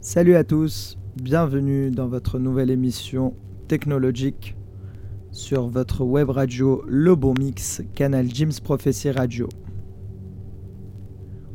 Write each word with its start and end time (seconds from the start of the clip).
Salut 0.00 0.34
à 0.34 0.42
tous, 0.42 0.97
bienvenue 1.28 1.90
dans 1.90 2.08
votre 2.08 2.38
nouvelle 2.38 2.70
émission 2.70 3.34
technologique 3.68 4.56
sur 5.30 5.68
votre 5.68 6.02
web 6.02 6.30
radio 6.30 6.82
Le 6.86 7.14
Bon 7.16 7.34
Mix, 7.38 7.82
canal 7.94 8.26
Jim's 8.32 8.60
Prophecy 8.60 9.10
Radio. 9.10 9.46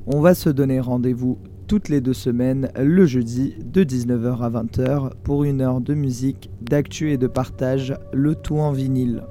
On 0.05 0.21
va 0.21 0.35
se 0.35 0.51
donner 0.51 0.79
rendez-vous 0.79 1.39
toutes 1.65 1.89
les 1.89 2.01
deux 2.01 2.13
semaines 2.13 2.69
le 2.77 3.07
jeudi 3.07 3.55
de 3.65 3.83
19h 3.83 4.43
à 4.43 4.49
20h 4.51 5.13
pour 5.23 5.43
une 5.43 5.61
heure 5.61 5.81
de 5.81 5.95
musique, 5.95 6.51
d'actu 6.61 7.11
et 7.11 7.17
de 7.17 7.25
partage, 7.25 7.95
le 8.13 8.35
tout 8.35 8.59
en 8.59 8.73
vinyle. 8.73 9.23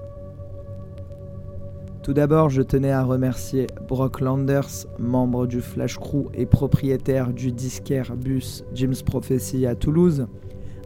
Tout 2.03 2.15
d'abord, 2.15 2.51
je 2.51 2.63
tenais 2.63 2.91
à 2.91 3.05
remercier 3.05 3.69
Brock 3.87 4.21
Landers, 4.21 4.89
membre 4.99 5.47
du 5.47 5.61
Flash 5.61 5.99
Crew 5.99 6.31
et 6.35 6.47
propriétaire 6.47 7.33
du 7.33 7.53
disquaire 7.53 8.17
bus 8.17 8.65
Jim's 8.75 9.05
Prophecy 9.05 9.67
à 9.67 9.77
Toulouse, 9.77 10.27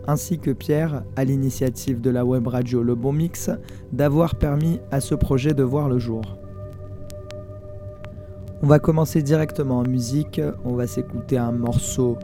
ainsi 0.06 0.38
que 0.38 0.50
Pierre, 0.50 1.04
à 1.16 1.24
l'initiative 1.24 2.02
de 2.02 2.10
la 2.10 2.26
web 2.26 2.46
radio 2.46 2.82
Le 2.82 2.94
Bon 2.94 3.14
Mix, 3.14 3.50
d'avoir 3.92 4.34
permis 4.34 4.78
à 4.90 5.00
ce 5.00 5.14
projet 5.14 5.54
de 5.54 5.62
voir 5.62 5.88
le 5.88 5.98
jour. 5.98 6.36
On 8.62 8.66
va 8.66 8.78
commencer 8.78 9.22
directement 9.22 9.78
en 9.78 9.88
musique, 9.88 10.42
on 10.66 10.74
va 10.74 10.86
s'écouter 10.86 11.38
un 11.38 11.52
morceau 11.52 12.18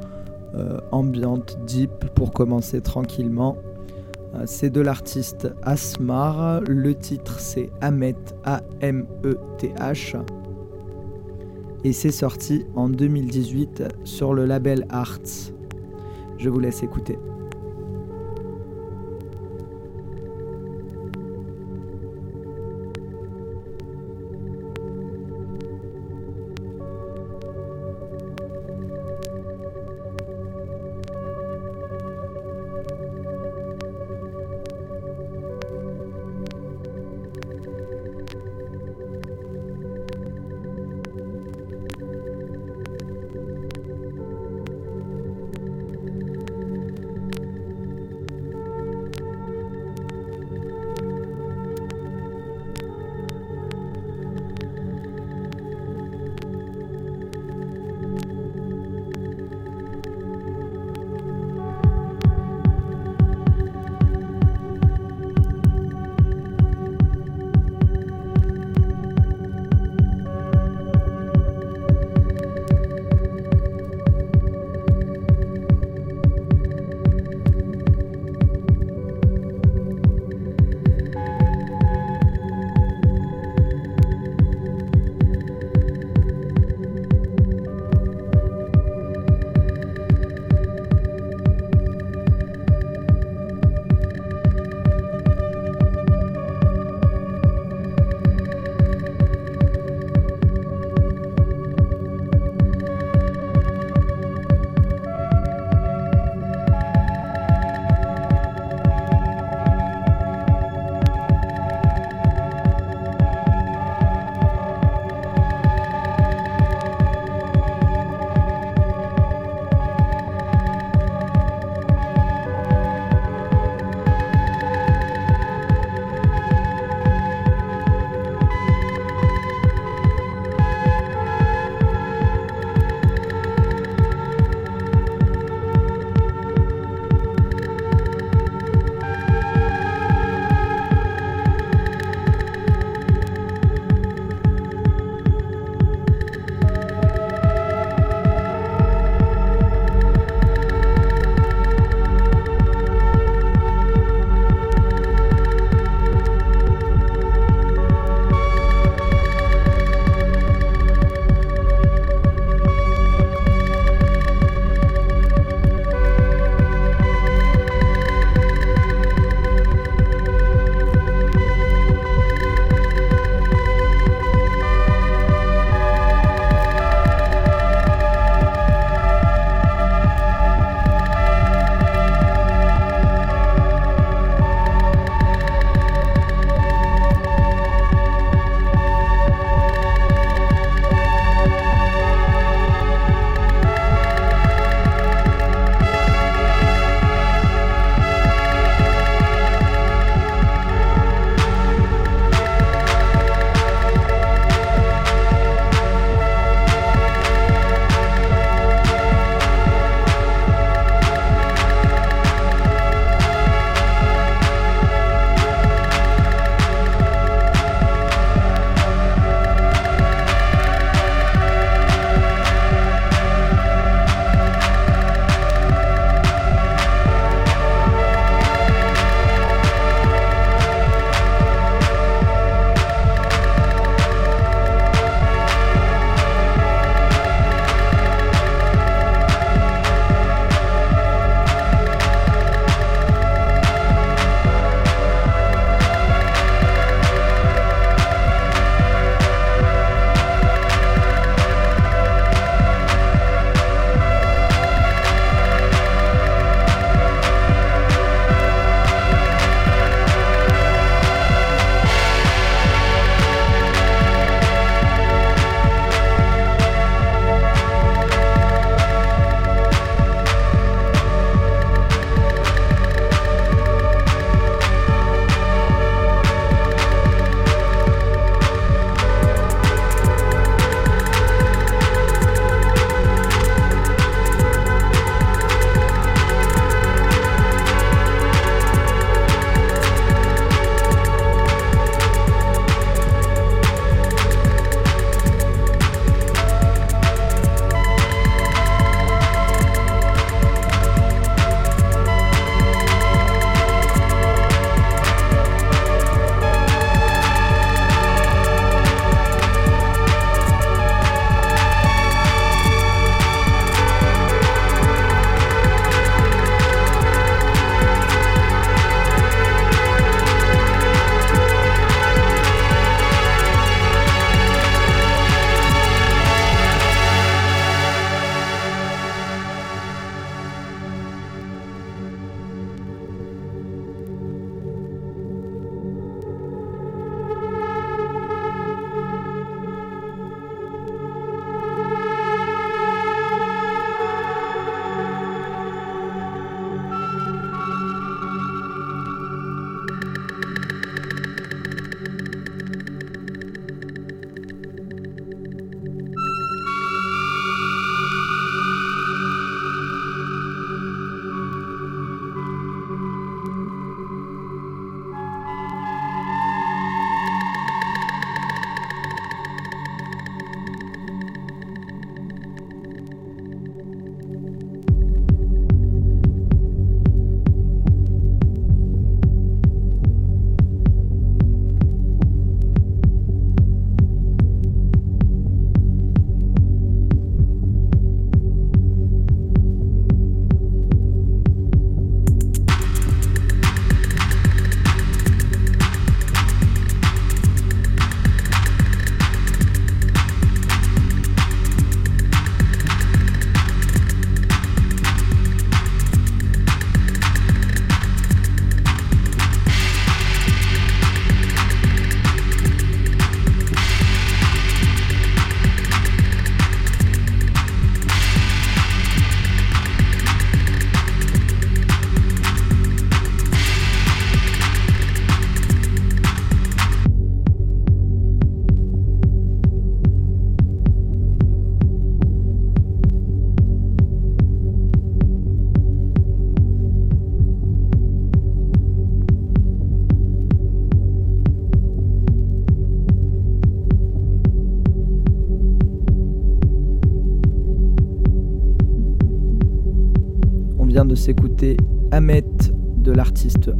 euh, 0.54 0.78
ambiante 0.90 1.58
deep 1.66 2.10
pour 2.14 2.30
commencer 2.32 2.82
tranquillement. 2.82 3.56
C'est 4.46 4.70
de 4.70 4.80
l'artiste 4.80 5.48
Asmar, 5.62 6.62
le 6.62 6.94
titre 6.94 7.38
c'est 7.38 7.70
Amet 7.80 8.16
A-M-E-T-H 8.44 10.16
et 11.84 11.92
c'est 11.92 12.12
sorti 12.12 12.64
en 12.76 12.88
2018 12.88 13.82
sur 14.04 14.34
le 14.34 14.46
label 14.46 14.86
Arts. 14.88 15.52
Je 16.38 16.48
vous 16.48 16.60
laisse 16.60 16.82
écouter. 16.82 17.18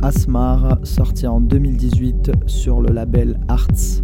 Asmar, 0.04 0.78
sorti 0.82 1.28
en 1.28 1.40
2018 1.40 2.32
sur 2.46 2.80
le 2.80 2.92
label 2.92 3.38
Arts. 3.46 4.02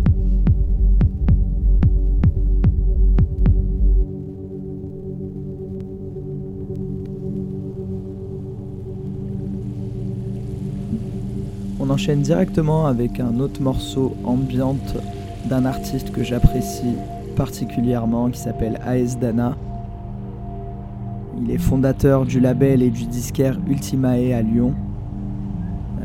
On 11.80 11.90
enchaîne 11.90 12.22
directement 12.22 12.86
avec 12.86 13.18
un 13.18 13.40
autre 13.40 13.60
morceau 13.60 14.14
ambiante 14.22 14.96
d'un 15.50 15.64
artiste 15.64 16.12
que 16.12 16.22
j'apprécie 16.22 16.94
particulièrement 17.34 18.30
qui 18.30 18.38
s'appelle 18.38 18.78
AS 18.86 19.18
Dana. 19.18 19.56
Il 21.42 21.50
est 21.50 21.58
fondateur 21.58 22.24
du 22.24 22.38
label 22.38 22.82
et 22.82 22.90
du 22.90 23.06
disquaire 23.06 23.58
Ultimae 23.66 24.32
à 24.32 24.42
Lyon. 24.42 24.76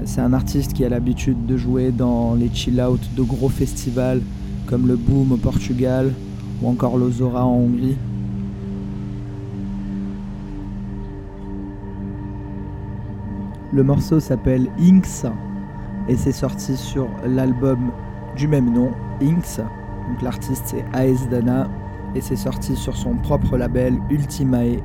C'est 0.06 0.22
un 0.22 0.34
artiste 0.34 0.74
qui 0.74 0.84
a 0.84 0.90
l'habitude 0.90 1.46
de 1.46 1.56
jouer 1.56 1.92
dans 1.92 2.36
les 2.36 2.50
chill-out 2.54 3.00
de 3.16 3.24
gros 3.24 3.50
festivals 3.50 4.22
comme 4.68 4.88
le 4.88 4.98
Boom 4.98 5.32
au 5.32 5.38
Portugal 5.38 6.12
ou 6.62 6.68
encore 6.68 6.98
l'Ozora 6.98 7.46
en 7.46 7.54
Hongrie. 7.54 7.96
Le 13.72 13.84
morceau 13.84 14.20
s'appelle 14.20 14.70
Inks 14.80 15.26
et 16.10 16.18
c'est 16.18 16.34
sorti 16.34 16.76
sur 16.76 17.08
l'album 17.26 17.92
du 18.36 18.48
même 18.48 18.74
nom, 18.74 18.92
Inks. 19.22 19.58
Donc 20.10 20.22
l'artiste 20.22 20.64
c'est 20.66 20.86
AS 20.94 21.30
Dana 21.32 21.70
et 22.14 22.22
c'est 22.22 22.36
sorti 22.36 22.76
sur 22.76 22.96
son 22.98 23.16
propre 23.16 23.58
label 23.58 23.98
Ultimae. 24.10 24.82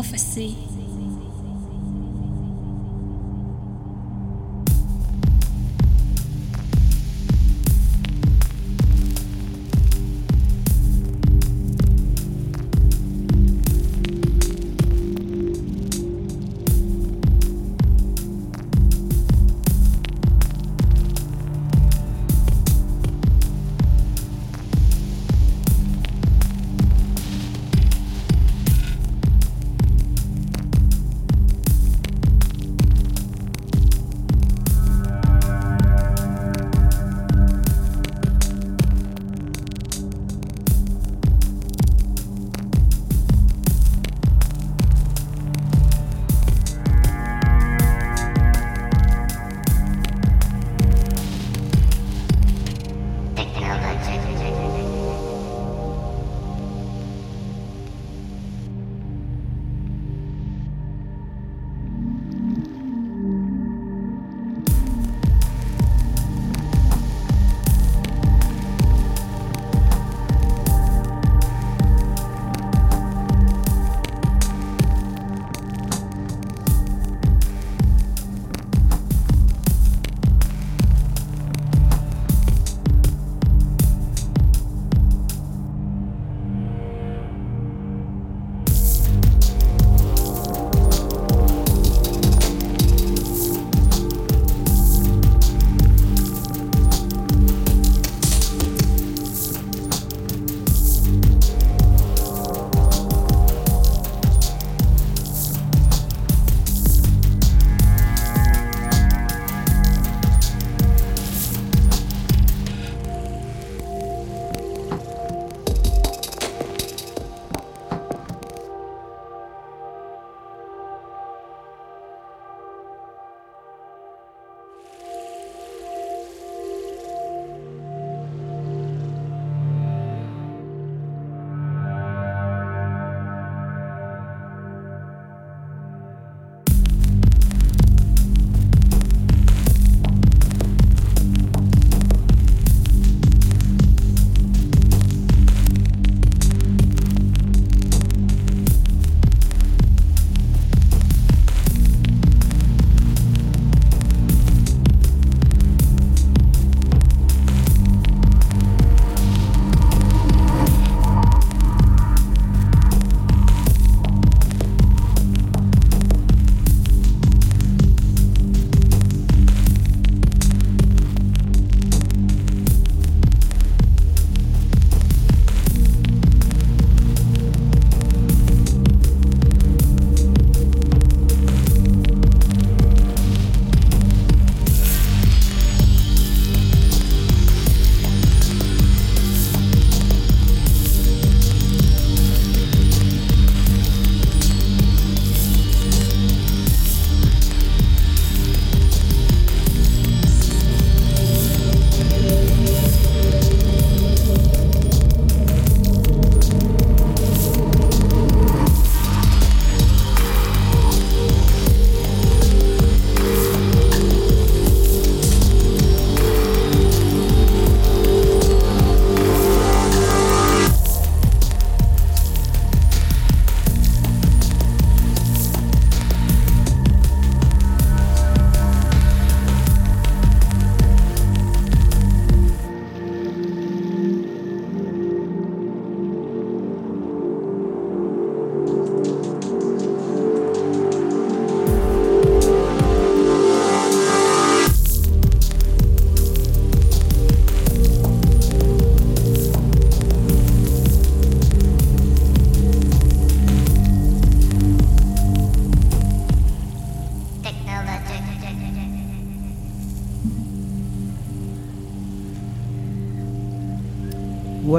Prophecy. 0.00 0.69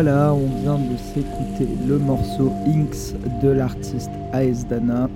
Voilà, 0.03 0.34
on 0.34 0.48
vient 0.62 0.79
de 0.79 0.98
s'écouter 0.98 1.67
le 1.88 2.00
morceau 2.00 2.51
Inks 2.65 3.13
de 3.43 3.50
l'artiste 3.50 4.10
Aesdana. 4.34 5.08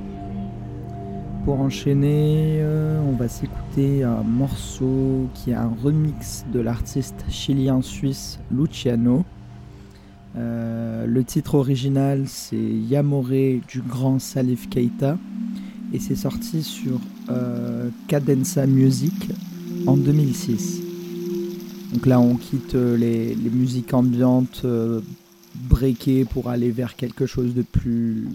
Pour 1.43 1.59
enchaîner, 1.59 2.57
euh, 2.59 3.01
on 3.09 3.13
va 3.13 3.27
s'écouter 3.27 4.03
un 4.03 4.21
morceau 4.21 5.27
qui 5.33 5.49
est 5.49 5.55
un 5.55 5.71
remix 5.83 6.45
de 6.53 6.59
l'artiste 6.59 7.25
chilien-suisse 7.29 8.37
Luciano. 8.51 9.25
Euh, 10.37 11.07
le 11.07 11.23
titre 11.23 11.55
original 11.55 12.25
c'est 12.27 12.55
Yamore 12.55 13.61
du 13.67 13.81
grand 13.81 14.19
Salif 14.19 14.69
Keita 14.69 15.17
et 15.93 15.99
c'est 15.99 16.13
sorti 16.13 16.61
sur 16.61 16.99
euh, 17.31 17.89
Cadenza 18.07 18.67
Music 18.67 19.31
en 19.87 19.97
2006. 19.97 20.84
Donc 21.93 22.05
là, 22.05 22.19
on 22.19 22.35
quitte 22.35 22.75
euh, 22.75 22.97
les, 22.97 23.35
musiques 23.35 23.93
ambiantes 23.93 24.61
euh, 24.65 25.01
breakées 25.55 26.25
pour 26.25 26.49
aller 26.49 26.71
vers 26.71 26.95
quelque 26.95 27.25
chose 27.25 27.53
de 27.53 27.61
plus, 27.61 28.27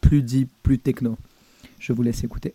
plus 0.00 0.22
deep, 0.22 0.48
plus 0.62 0.78
techno. 0.78 1.16
Je 1.78 1.92
vous 1.92 2.02
laisse 2.02 2.24
écouter. 2.24 2.54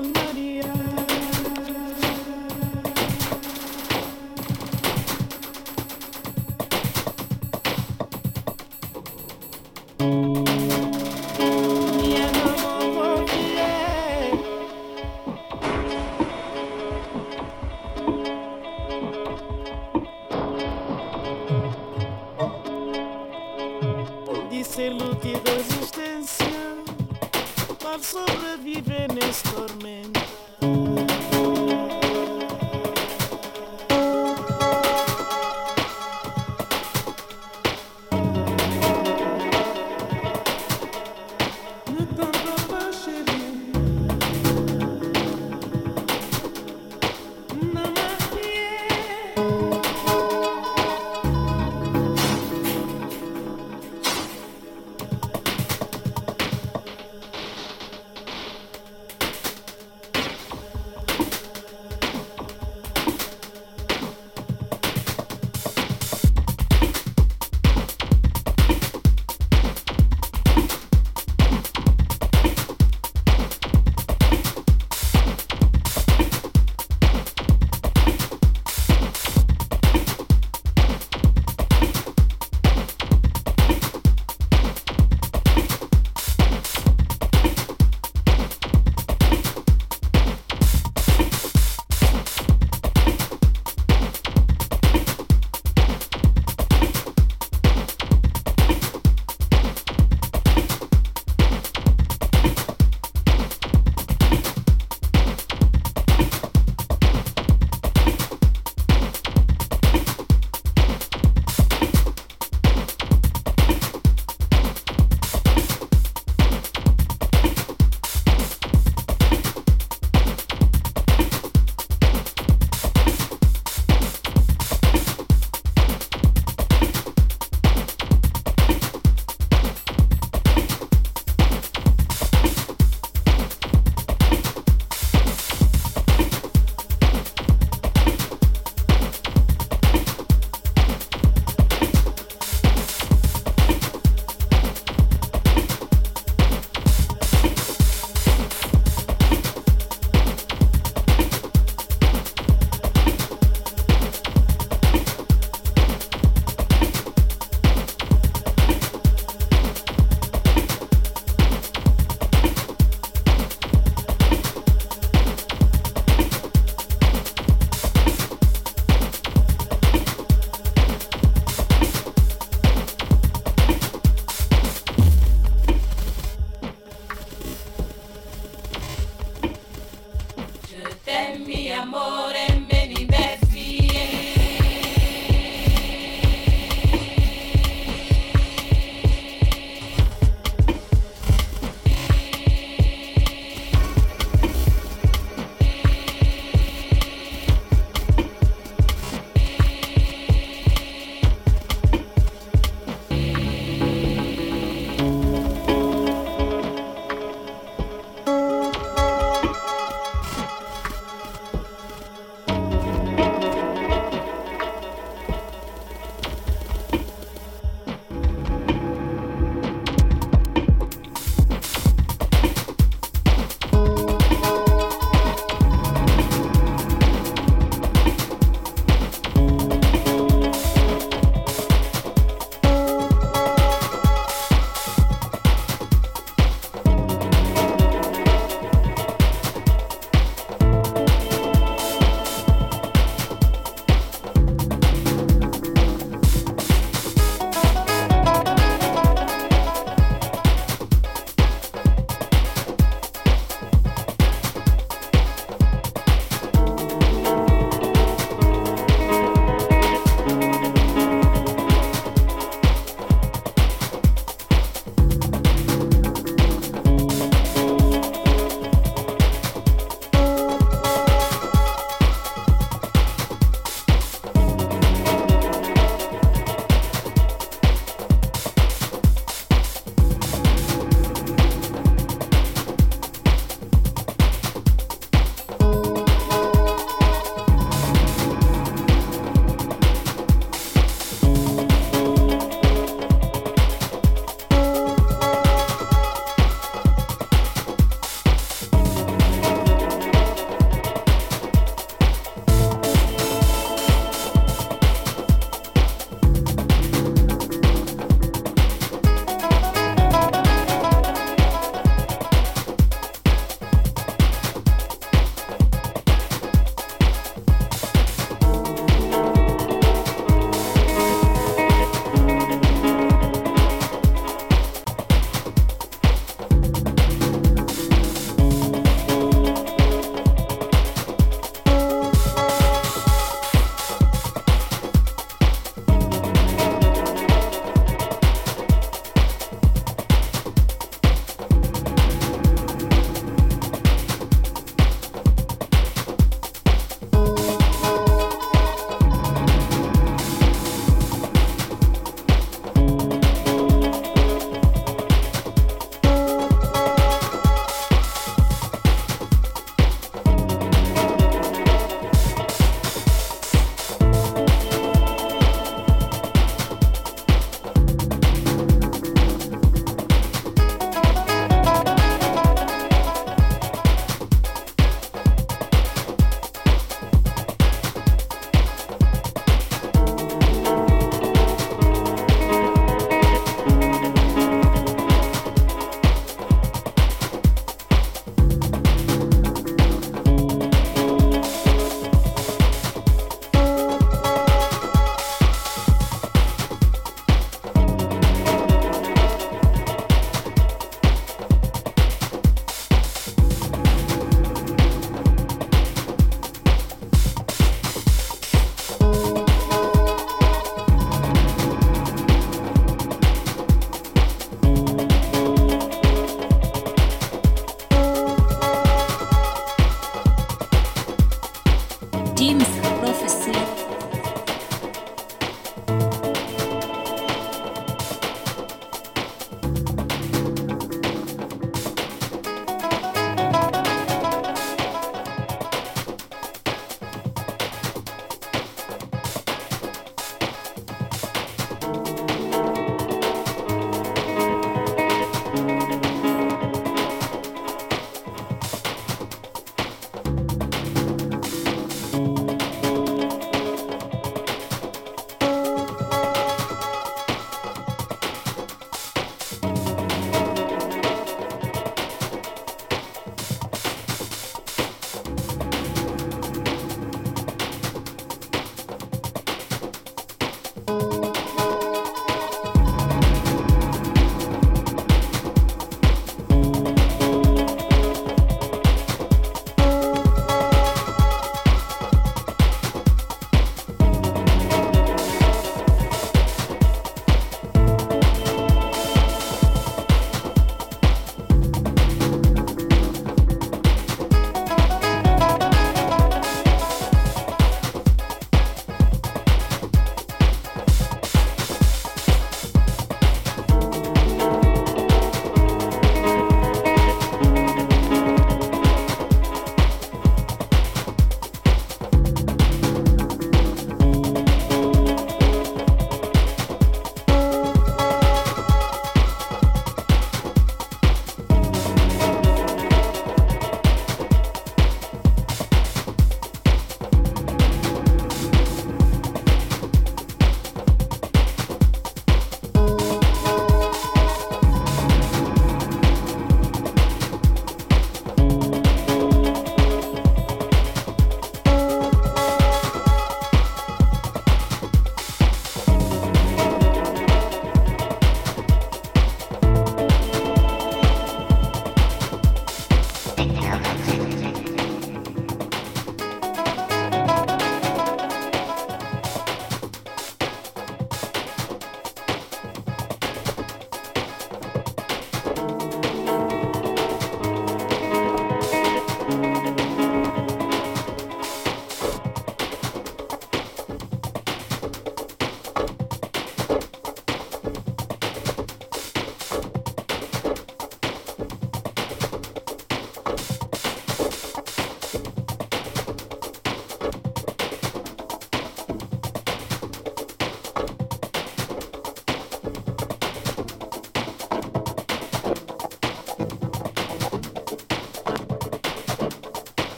London. 0.00 0.29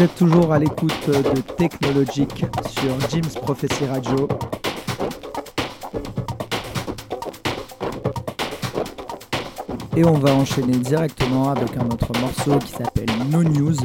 Vous 0.00 0.06
êtes 0.06 0.14
toujours 0.14 0.50
à 0.50 0.58
l'écoute 0.58 1.10
de 1.10 1.40
Technologic 1.58 2.46
sur 2.70 3.10
Jim's 3.10 3.34
Prophecy 3.34 3.84
Radio. 3.84 4.28
Et 9.94 10.02
on 10.06 10.14
va 10.14 10.32
enchaîner 10.32 10.78
directement 10.78 11.50
avec 11.50 11.76
un 11.76 11.84
autre 11.84 12.18
morceau 12.18 12.58
qui 12.60 12.72
s'appelle 12.72 13.10
No 13.30 13.44
News. 13.44 13.76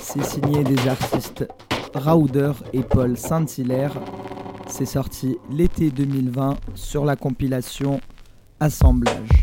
C'est 0.00 0.24
signé 0.24 0.64
des 0.64 0.88
artistes 0.88 1.46
Rauder 1.94 2.52
et 2.72 2.80
Paul 2.80 3.18
Saint-Hilaire. 3.18 3.92
C'est 4.68 4.86
sorti 4.86 5.36
l'été 5.50 5.90
2020 5.90 6.56
sur 6.74 7.04
la 7.04 7.14
compilation 7.14 8.00
Assemblage. 8.58 9.37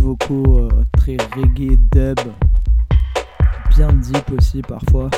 Vocaux 0.00 0.58
euh, 0.58 0.68
très 0.92 1.16
reggae 1.34 1.76
dub, 1.90 2.18
bien 3.70 3.92
deep 3.92 4.32
aussi 4.36 4.62
parfois. 4.62 5.10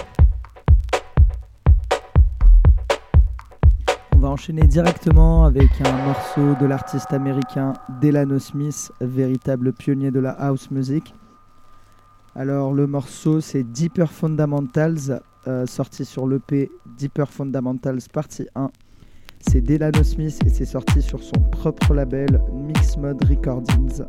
On 4.15 4.19
va 4.19 4.29
enchaîner 4.29 4.67
directement 4.67 5.45
avec 5.45 5.69
un 5.85 6.05
morceau 6.05 6.55
de 6.61 6.67
l'artiste 6.67 7.13
américain 7.13 7.75
Delano 8.01 8.39
Smith, 8.39 8.91
véritable 9.01 9.73
pionnier 9.73 10.11
de 10.11 10.21
la 10.21 10.31
house 10.31 10.71
music. 10.71 11.15
Alors 12.35 12.73
le 12.73 12.87
morceau 12.87 13.41
c'est 13.41 13.63
Deeper 13.63 14.11
Fundamentals, 14.11 15.21
euh, 15.47 15.67
sorti 15.67 16.05
sur 16.05 16.27
l'EP 16.27 16.71
Deeper 16.99 17.29
Fundamentals 17.29 18.01
partie 18.13 18.47
1. 18.55 18.71
C'est 19.41 19.61
Delano 19.61 20.03
Smith 20.03 20.39
et 20.47 20.49
c'est 20.49 20.65
sorti 20.65 21.03
sur 21.03 21.23
son 21.23 21.41
propre 21.51 21.93
label 21.95 22.41
Mix 22.53 22.97
Mode 22.97 23.23
Recordings. 23.25 24.05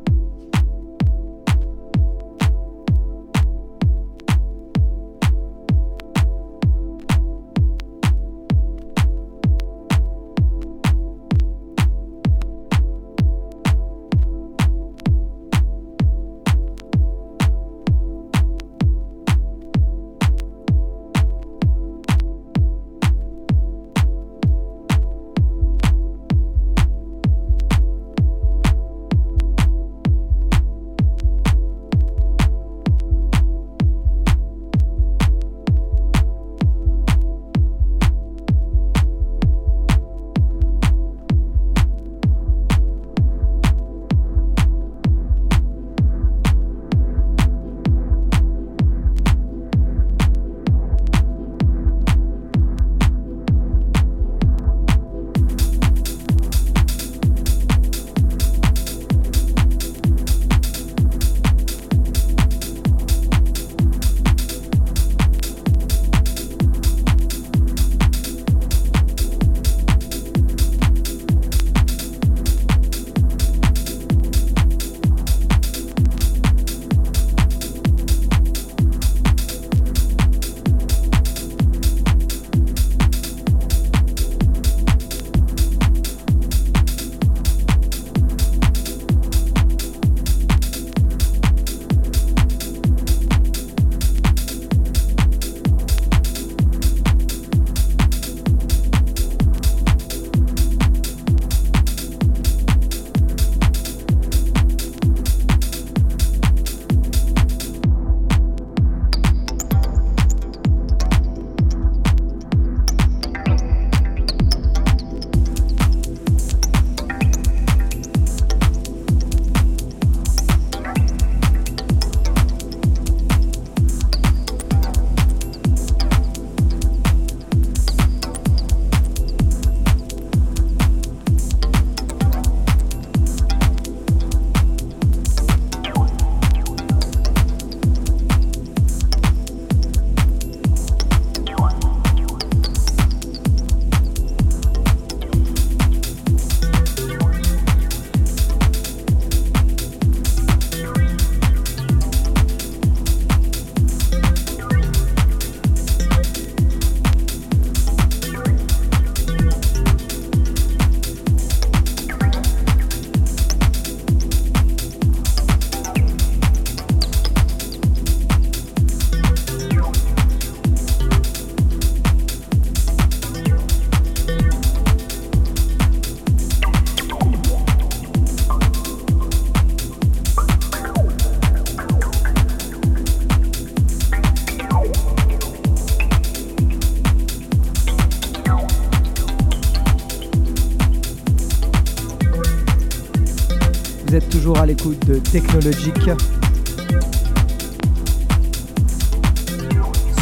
À 194.66 194.68
l'écoute 194.68 195.05
de 195.05 195.20
Technologique 195.20 196.09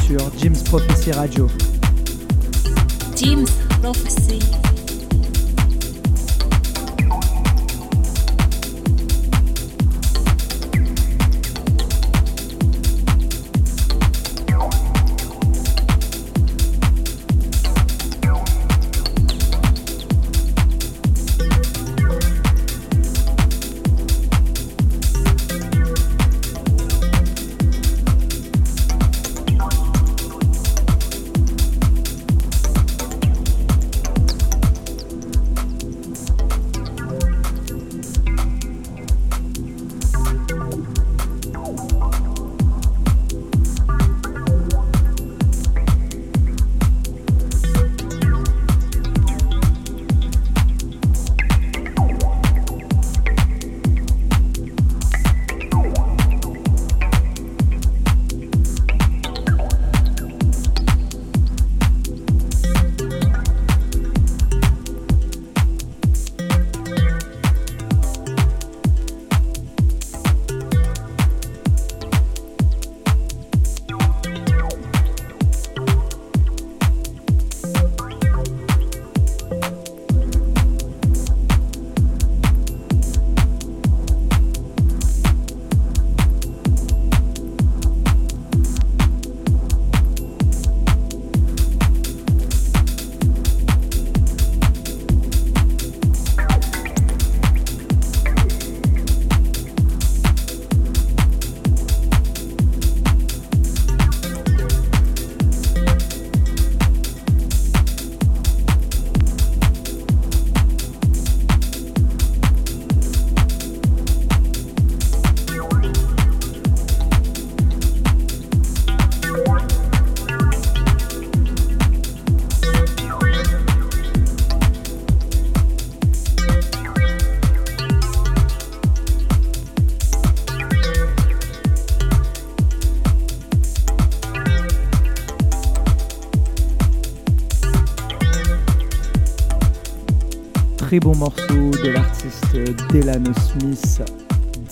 sur 0.05 0.19
Jim's 0.37 0.63
Prophecy 0.63 1.13
Radio. 1.13 1.47
Jim's 3.15 3.51
Prophecy. 3.81 4.62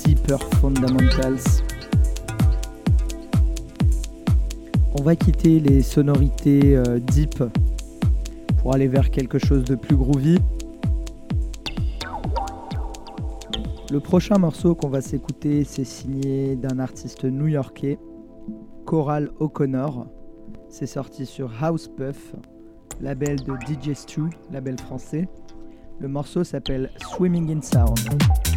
Deeper 0.03 0.39
Fundamentals. 0.59 1.63
On 4.93 5.01
va 5.01 5.15
quitter 5.15 5.59
les 5.59 5.81
sonorités 5.81 6.77
euh, 6.77 6.99
deep 6.99 7.43
pour 8.59 8.75
aller 8.75 8.87
vers 8.87 9.09
quelque 9.09 9.39
chose 9.39 9.63
de 9.63 9.73
plus 9.73 9.95
groovy. 9.95 10.37
Le 13.89 13.99
prochain 13.99 14.37
morceau 14.37 14.75
qu'on 14.75 14.89
va 14.89 15.01
s'écouter, 15.01 15.63
c'est 15.63 15.83
signé 15.83 16.55
d'un 16.55 16.77
artiste 16.77 17.23
new-yorkais, 17.23 17.97
Coral 18.85 19.31
O'Connor. 19.39 20.05
C'est 20.69 20.85
sorti 20.85 21.25
sur 21.25 21.51
House 21.63 21.87
Puff, 21.87 22.35
label 22.99 23.37
de 23.37 23.53
DJ 23.53 23.95
Stu, 23.95 24.21
label 24.51 24.79
français. 24.79 25.27
Le 25.99 26.07
morceau 26.07 26.43
s'appelle 26.43 26.91
Swimming 26.99 27.57
in 27.57 27.61
Sound. 27.61 28.50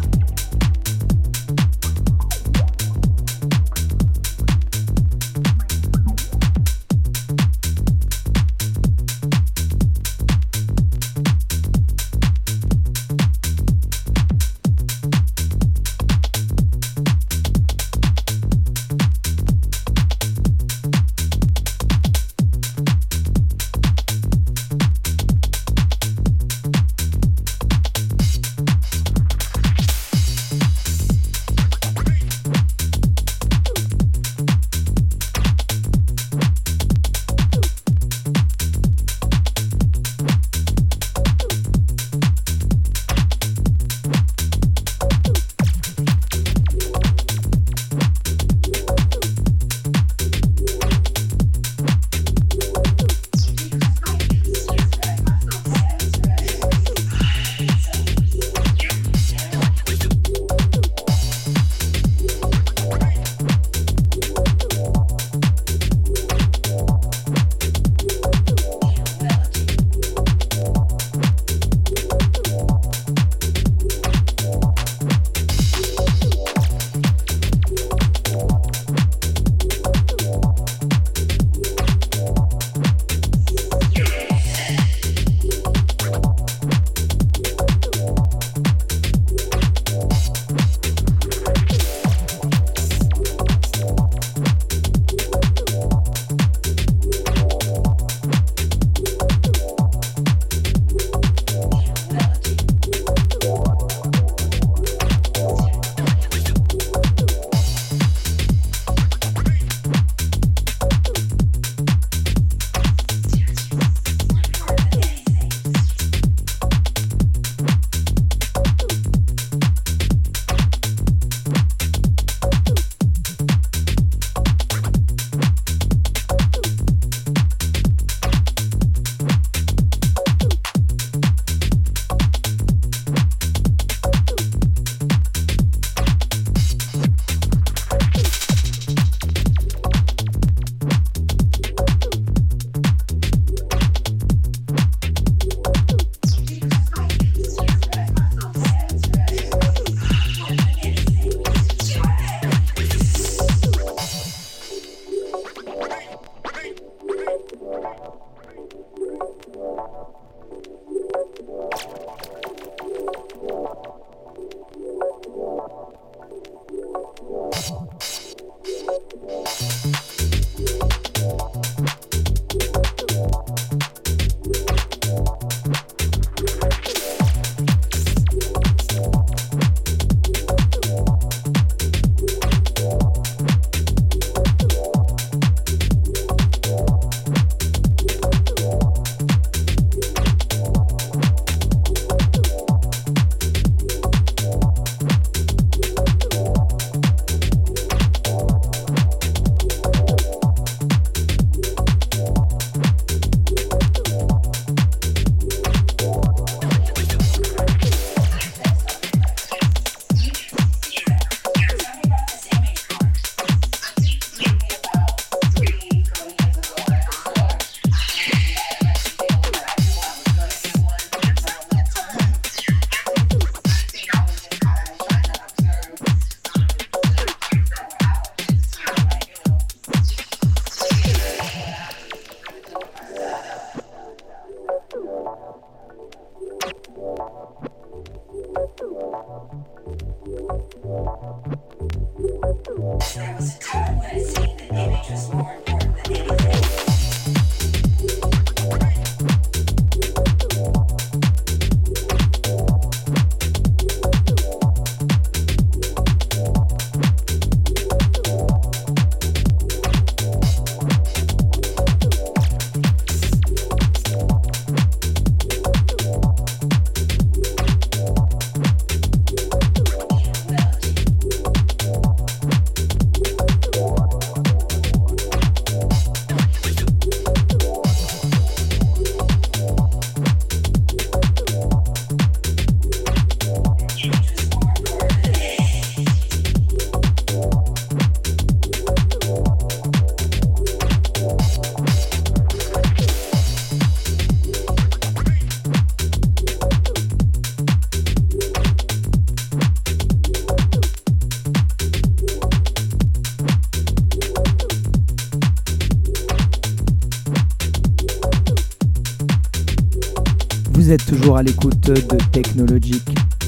À 311.37 311.43
l'écoute 311.43 311.79
de 311.81 311.95
Technologic 312.31 313.03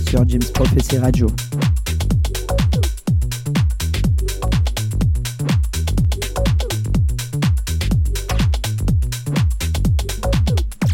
sur 0.09 0.27
James 0.27 0.41
Prophecy 0.53 0.97
Radio. 0.97 1.27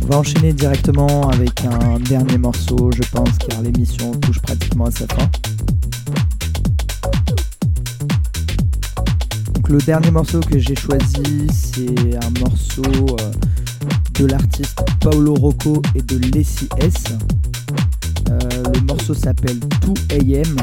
On 0.04 0.06
va 0.06 0.18
enchaîner 0.18 0.54
directement 0.54 1.30
avec 1.30 1.66
un 1.66 2.00
dernier 2.00 2.38
morceau, 2.38 2.92
je 2.96 3.02
pense, 3.10 3.38
car 3.40 3.62
l'émission 3.62 4.12
touche 4.12 4.40
pratiquement 4.42 4.86
à 4.86 4.92
sa 4.92 5.08
fin. 5.08 5.30
Donc 9.54 9.70
le 9.70 9.78
dernier 9.80 10.12
morceau 10.12 10.42
que 10.42 10.60
j'ai 10.60 10.76
choisi, 10.76 11.48
c'est 11.50 12.18
un 12.18 12.40
morceau 12.40 13.16
euh, 13.20 13.32
de 14.20 14.26
l'artiste 14.26 14.80
Paolo 15.00 15.34
Rocco 15.36 15.82
et 15.96 16.02
de 16.02 16.18
Lessie. 16.34 16.70
Euh, 18.30 18.40
le 18.74 18.82
morceau 18.82 19.14
s'appelle 19.14 19.60
2 19.60 19.94
AM. 20.18 20.58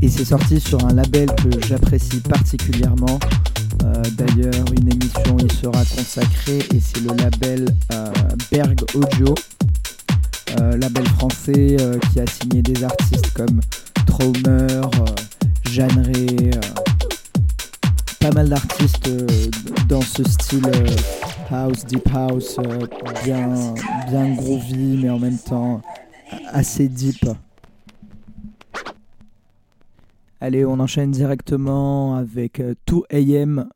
Et 0.00 0.08
c'est 0.08 0.24
sorti 0.24 0.60
sur 0.60 0.84
un 0.86 0.94
label 0.94 1.28
que 1.36 1.66
j'apprécie 1.66 2.20
particulièrement. 2.20 3.18
Euh, 3.84 4.02
d'ailleurs, 4.16 4.64
une 4.76 4.92
émission 4.92 5.36
y 5.38 5.52
sera 5.52 5.84
consacrée 5.84 6.58
et 6.74 6.80
c'est 6.80 7.00
le 7.00 7.14
label 7.16 7.68
euh, 7.92 8.10
Berg 8.50 8.80
Audio, 8.94 9.34
label 10.58 11.06
français 11.08 11.76
qui 12.12 12.20
a 12.20 12.26
signé 12.26 12.62
des 12.62 12.84
artistes 12.84 13.30
comme 13.34 13.60
Traumer, 14.06 14.80
Jeanne 15.70 16.12
ce 20.16 20.24
style 20.24 20.66
euh, 20.66 20.86
house, 21.50 21.86
deep 21.86 22.06
house, 22.12 22.58
euh, 22.58 22.86
bien, 23.24 23.74
bien 24.08 24.34
groovy, 24.34 24.98
mais 25.02 25.08
en 25.08 25.18
même 25.18 25.38
temps 25.38 25.80
assez 26.48 26.88
deep. 26.88 27.24
Allez, 30.38 30.66
on 30.66 30.78
enchaîne 30.80 31.12
directement 31.12 32.16
avec 32.16 32.60
2 32.86 33.02
AM 33.10 33.70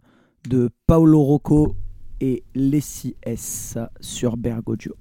de 0.47 0.69
Paolo 0.87 1.23
Rocco 1.23 1.75
et 2.21 2.43
Lessie 2.55 3.17
S 3.23 3.79
sur 4.01 4.37
Bergoglio. 4.37 4.95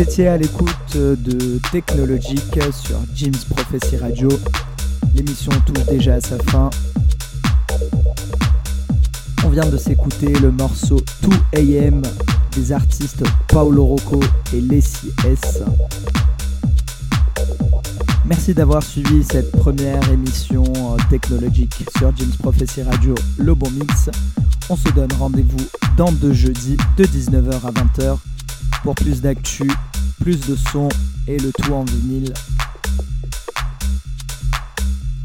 Étiez 0.00 0.28
à 0.28 0.38
l'écoute 0.38 0.96
de 0.96 1.58
Technologic 1.70 2.58
sur 2.72 2.96
Jim's 3.14 3.44
Prophecy 3.44 3.98
Radio. 3.98 4.30
L'émission 5.14 5.52
touche 5.66 5.84
déjà 5.84 6.14
à 6.14 6.20
sa 6.22 6.38
fin. 6.38 6.70
On 9.44 9.50
vient 9.50 9.66
de 9.66 9.76
s'écouter 9.76 10.32
le 10.40 10.52
morceau 10.52 11.02
2AM 11.52 12.02
des 12.56 12.72
artistes 12.72 13.22
Paolo 13.48 13.84
Rocco 13.84 14.20
et 14.54 14.62
Leslie 14.62 15.12
S. 15.26 15.62
Merci 18.24 18.54
d'avoir 18.54 18.82
suivi 18.82 19.22
cette 19.22 19.52
première 19.52 20.08
émission 20.10 20.64
Technologic 21.10 21.84
sur 21.98 22.16
Jim's 22.16 22.38
Prophecy 22.38 22.82
Radio, 22.84 23.14
le 23.36 23.54
bon 23.54 23.70
mix. 23.70 24.08
On 24.70 24.76
se 24.76 24.88
donne 24.94 25.12
rendez-vous 25.18 25.66
dans 25.98 26.10
deux 26.10 26.32
jeudis 26.32 26.78
de 26.96 27.04
19h 27.04 27.66
à 27.66 27.70
20h 27.70 28.16
pour 28.82 28.94
plus 28.94 29.20
d'actu, 29.20 29.70
plus 30.20 30.38
de 30.46 30.54
sons 30.54 30.88
et 31.26 31.38
le 31.38 31.50
tout 31.52 31.72
en 31.72 31.84
vinyle. 31.84 32.32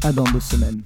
À 0.02 0.12
dans 0.12 0.24
deux 0.24 0.40
semaines. 0.40 0.82